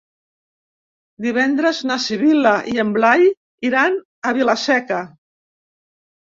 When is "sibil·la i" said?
2.05-2.73